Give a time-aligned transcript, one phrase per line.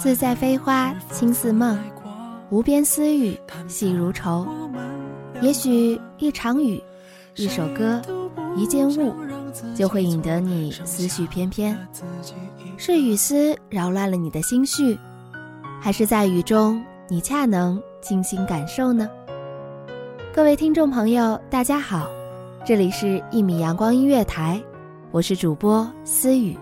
[0.00, 1.78] 自在飞花，轻似梦，
[2.48, 4.48] 无边丝雨，细如愁。
[5.42, 6.82] 也许一场雨，
[7.36, 8.00] 一首歌，
[8.56, 9.14] 一件物，
[9.76, 11.76] 就会引得你思绪翩翩。
[12.78, 14.98] 是雨丝扰乱了你的心绪，
[15.82, 19.06] 还是在雨中你恰能静心感受呢？
[20.32, 22.08] 各位听众朋友，大家好，
[22.64, 24.58] 这里是一米阳光音乐台，
[25.10, 26.56] 我是主播思雨。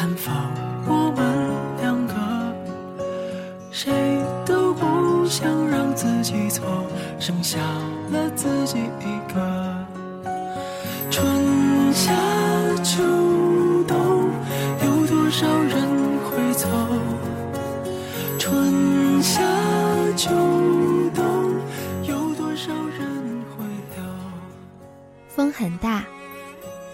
[0.00, 0.34] 探访
[0.86, 1.50] 我们
[1.82, 2.14] 两个，
[3.70, 3.92] 谁
[4.46, 6.64] 都不想让自己错，
[7.18, 7.58] 剩下
[8.10, 9.86] 了自己一个。
[11.10, 12.14] 春夏
[12.82, 13.02] 秋
[13.86, 14.30] 冬，
[14.86, 15.86] 有多少人
[16.24, 16.66] 会走？
[18.38, 19.42] 春夏
[20.16, 20.30] 秋
[21.14, 21.24] 冬，
[22.04, 24.02] 有多少人会留？
[25.28, 26.02] 风很大，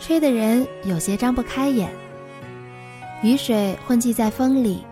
[0.01, 1.89] 吹得人有些张不开眼。
[3.27, 4.85] 雨水混迹在风里，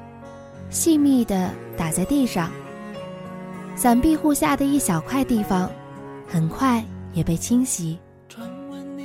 [0.69, 2.51] 细密地打在地上。
[3.77, 5.71] 伞庇护下的一小块地方，
[6.27, 7.97] 很快也被清洗，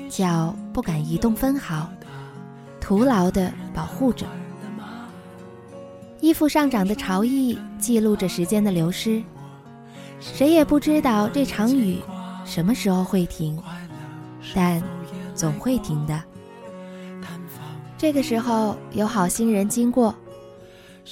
[0.10, 1.88] 脚不敢移动分毫，
[2.82, 4.26] 徒劳地保护着。
[6.22, 9.22] 衣服上长的潮意记录着时间的流失，
[10.20, 12.00] 谁也不知道这场雨
[12.46, 13.62] 什么时候会停。
[14.56, 14.82] 但
[15.36, 16.20] 总会停的。
[18.00, 20.16] 这个时候有好心人经过，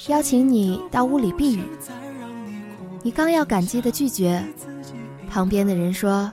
[0.06, 1.62] 邀请你到屋里避雨。
[3.02, 4.42] 你刚要感激的拒绝，
[5.28, 6.32] 旁边的人说：“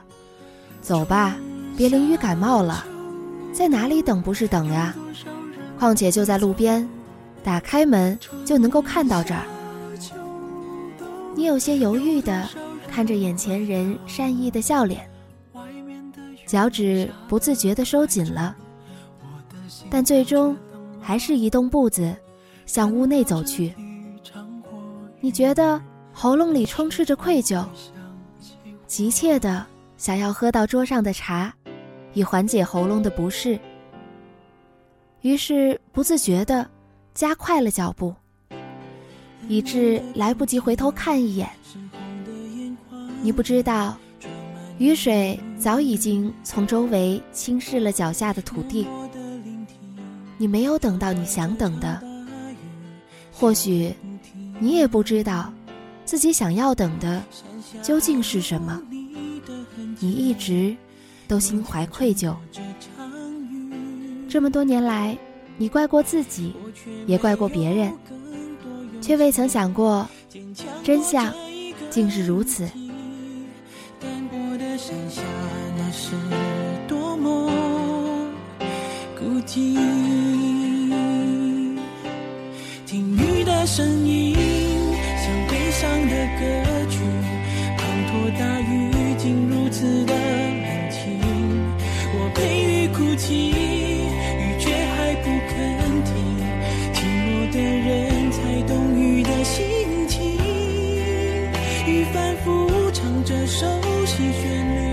[0.80, 1.36] 走吧，
[1.76, 2.86] 别淋雨感冒了。
[3.52, 4.96] 在哪里等不是等呀？
[5.78, 6.88] 况且就在路边，
[7.44, 9.42] 打开门就能够看到这儿。”
[11.36, 12.48] 你有些犹豫的
[12.88, 15.06] 看着眼前人善意的笑脸。
[16.46, 18.56] 脚趾不自觉的收紧了，
[19.90, 20.56] 但最终
[21.00, 22.14] 还是移动步子
[22.66, 23.74] 向屋内走去。
[25.20, 25.80] 你觉得
[26.12, 27.64] 喉咙里充斥着愧疚，
[28.86, 29.66] 急切地
[29.96, 31.52] 想要喝到桌上的茶，
[32.12, 33.58] 以缓解喉咙的不适。
[35.22, 36.68] 于是不自觉地
[37.14, 38.14] 加快了脚步，
[39.48, 41.48] 以致来不及回头看一眼。
[43.22, 43.96] 你不知道。
[44.78, 48.86] 雨水早已经从周围侵蚀了脚下的土地，
[50.38, 52.02] 你没有等到你想等的。
[53.32, 53.92] 或许，
[54.58, 55.52] 你也不知道，
[56.04, 57.22] 自己想要等的
[57.82, 58.80] 究竟是什么。
[59.98, 60.76] 你一直
[61.28, 62.34] 都心怀愧疚。
[64.28, 65.16] 这么多年来，
[65.56, 66.52] 你怪过自己，
[67.06, 67.92] 也怪过别人，
[69.00, 70.06] 却未曾想过，
[70.82, 71.32] 真相
[71.90, 72.68] 竟是如此。
[73.98, 75.22] 淡薄的山下，
[75.78, 76.14] 那是
[76.86, 77.16] 多
[79.18, 80.15] 孤寂。
[83.66, 84.32] 声音，
[85.16, 86.46] 像悲伤的歌
[86.88, 87.00] 曲，
[87.76, 88.72] 滂沱大雨
[89.18, 91.18] 竟如此的冷清。
[92.14, 95.54] 我陪雨哭泣，雨却还不肯
[96.04, 96.14] 停。
[96.94, 100.38] 寂寞的人才懂雨的心情，
[101.88, 103.66] 雨反复唱着熟
[104.06, 104.46] 悉旋
[104.76, 104.85] 律，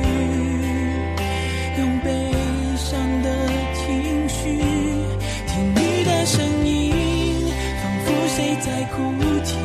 [8.63, 8.95] 在哭
[9.44, 9.57] 泣。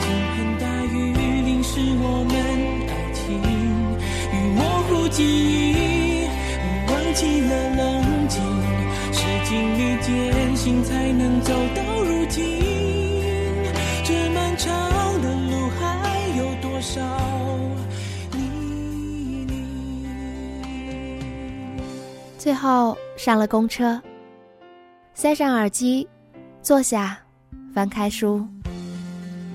[0.00, 0.96] 倾盆大雨
[1.42, 2.34] 淋湿我们
[2.86, 3.24] 爱情，
[4.32, 5.24] 雨模糊记
[5.72, 6.28] 忆，
[6.60, 7.80] 我忘记了冷
[8.28, 8.36] 静，
[9.12, 10.06] 是经历艰
[10.54, 12.44] 辛才能走到如今。
[14.04, 14.68] 这漫长
[15.22, 15.82] 的路还
[16.36, 17.00] 有多少
[18.32, 19.56] 泥泞？
[22.36, 23.98] 最后上了公车，
[25.14, 26.06] 塞上耳机，
[26.62, 27.18] 坐下，
[27.74, 28.44] 翻开书，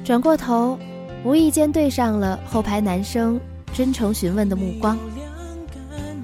[0.03, 0.77] 转过头，
[1.25, 3.39] 无意间对上了后排男生
[3.73, 4.97] 真诚询问的目光，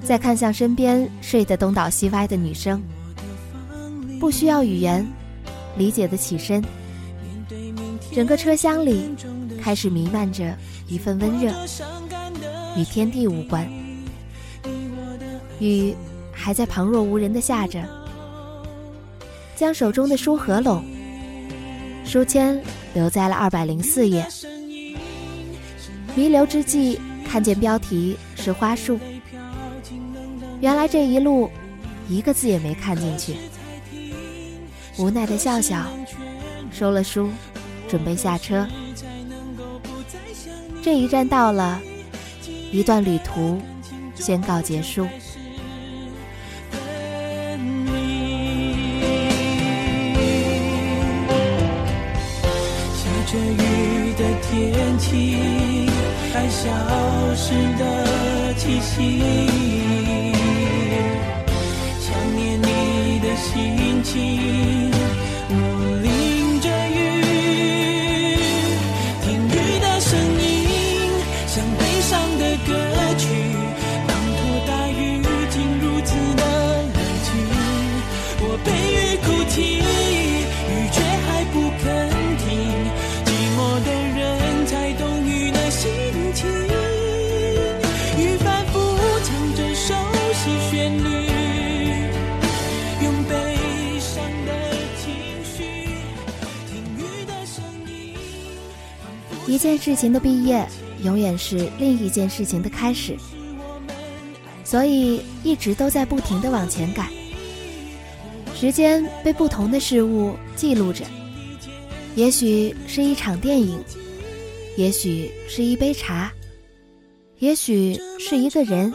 [0.02, 2.80] 再看向身边睡得东倒西歪的女生，
[4.18, 5.06] 不需要语言，
[5.76, 6.62] 理解的起身。
[8.12, 9.14] 整个车厢里
[9.60, 10.56] 开始弥漫着
[10.88, 11.52] 一份温热，
[12.76, 13.68] 与天地无关。
[15.58, 15.94] 雨
[16.32, 17.84] 还在旁若无人的下着，
[19.54, 20.82] 将手中的书合拢，
[22.10, 22.60] 书签
[22.92, 24.26] 留在了二百零四页。
[26.16, 28.98] 弥留之际，看见标题是花束，
[30.60, 31.48] 原来这一路
[32.08, 33.36] 一个字也没看进去，
[34.98, 35.86] 无奈的笑笑，
[36.72, 37.30] 收了书，
[37.88, 38.66] 准备下车。
[40.82, 41.80] 这一站到了，
[42.72, 43.62] 一段旅途
[44.16, 45.06] 宣告结束。
[56.62, 56.68] 消
[57.34, 57.82] 失的
[58.54, 59.22] 气息，
[61.98, 64.90] 想念你的心情，
[65.48, 65.52] 无
[66.02, 66.06] 力
[99.60, 100.66] 件事情的毕业，
[101.04, 103.14] 永远是另一件事情的开始，
[104.64, 107.06] 所以一直都在不停的往前赶。
[108.54, 111.04] 时间被不同的事物记录着，
[112.16, 113.78] 也许是一场电影，
[114.76, 116.32] 也许是一杯茶，
[117.38, 118.92] 也许是一个人，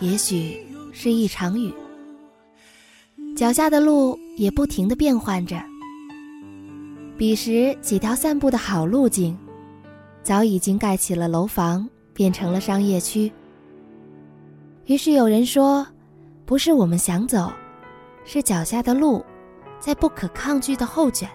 [0.00, 0.58] 也许
[0.92, 1.72] 是一场雨。
[3.36, 5.62] 脚下的路也不停的变换着。
[7.18, 9.36] 彼时几条散步的好路径，
[10.26, 13.32] 早已经盖起了楼房，变成了商业区。
[14.86, 15.86] 于是有人说，
[16.44, 17.52] 不是我们想走，
[18.24, 19.24] 是脚下的路，
[19.78, 21.30] 在不可抗拒的后卷。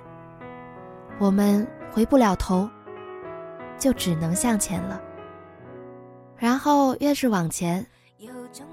[1.19, 2.69] 我们回不了头，
[3.79, 5.01] 就只能向前了。
[6.35, 7.87] 然后越是往前，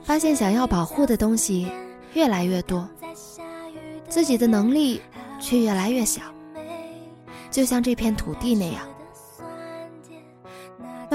[0.02, 1.70] 发现想要保护的东西
[2.14, 2.88] 越来越多，
[4.08, 5.00] 自己的能力
[5.38, 6.22] 却越来越小。
[7.52, 8.87] 就像这片土地那样。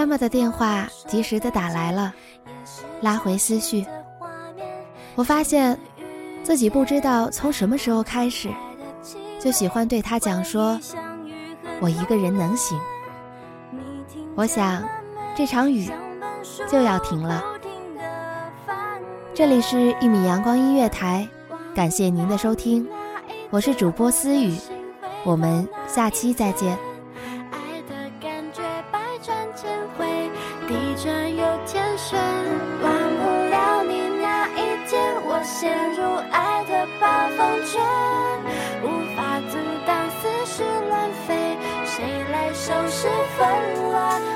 [0.03, 2.13] 妈妈的电话及时的打来了，
[2.99, 3.85] 拉回思绪。
[5.15, 5.79] 我发现，
[6.43, 8.49] 自己不知道从什么时候开始，
[9.39, 10.77] 就喜欢对她讲说
[11.79, 12.77] ：“我一个人能行。”
[14.35, 14.83] 我想，
[15.37, 15.89] 这场雨
[16.67, 17.41] 就要停了。
[19.33, 21.25] 这里是《一米阳光音乐台》，
[21.73, 22.85] 感谢您的收听，
[23.51, 24.57] 我是主播思雨，
[25.23, 26.77] 我们下期再见。
[42.73, 44.32] 来收拾纷乱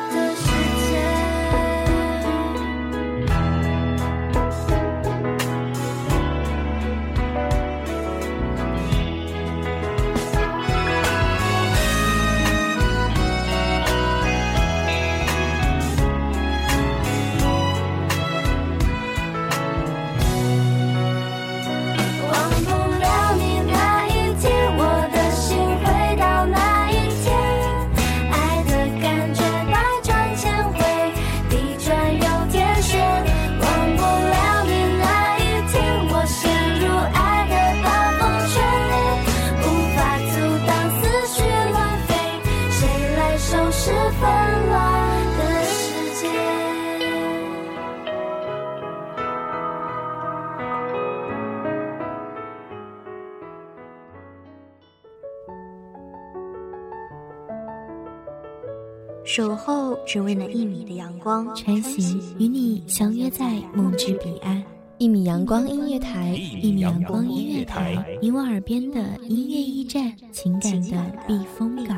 [59.28, 64.64] 守候只为那一米的阳光，穿行与你相约在梦之彼岸。
[65.00, 71.98] 一米阳光音乐台，一米阳光音乐台，你我耳边的音乐驿站，情感的避风港。